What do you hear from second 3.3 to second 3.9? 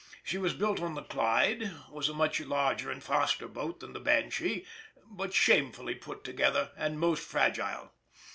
boat